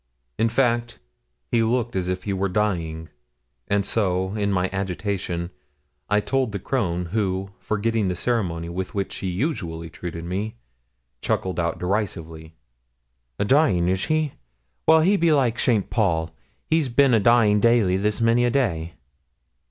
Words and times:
In 0.39 0.49
fact, 0.49 0.97
he 1.51 1.61
looked 1.61 1.95
as 1.95 2.09
if 2.09 2.23
he 2.23 2.33
were 2.33 2.49
dying, 2.49 3.09
and 3.67 3.85
so, 3.85 4.33
in 4.33 4.51
my 4.51 4.67
agitation, 4.73 5.51
I 6.09 6.21
told 6.21 6.51
the 6.51 6.57
crone, 6.57 7.09
who, 7.13 7.51
forgetting 7.59 8.07
the 8.07 8.15
ceremony 8.15 8.67
with 8.67 8.95
which 8.95 9.13
she 9.13 9.27
usually 9.27 9.91
treated 9.91 10.25
me, 10.25 10.55
chuckled 11.21 11.59
out 11.59 11.77
derisively, 11.77 12.55
'A 13.37 13.45
dying 13.45 13.87
is 13.89 14.05
he? 14.05 14.33
Well, 14.87 15.01
he 15.01 15.17
be 15.17 15.31
like 15.33 15.59
Saint 15.59 15.91
Paul 15.91 16.31
he's 16.65 16.89
bin 16.89 17.13
a 17.13 17.19
dying 17.19 17.59
daily 17.59 17.95
this 17.95 18.19
many 18.19 18.43
a 18.43 18.49
day.' 18.49 18.95